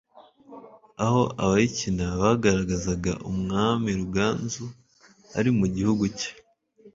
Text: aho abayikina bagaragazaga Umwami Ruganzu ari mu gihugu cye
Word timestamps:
aho 1.05 1.21
abayikina 1.43 2.05
bagaragazaga 2.21 3.13
Umwami 3.31 3.87
Ruganzu 3.99 4.65
ari 5.37 5.49
mu 5.57 5.65
gihugu 5.75 6.03
cye 6.19 6.31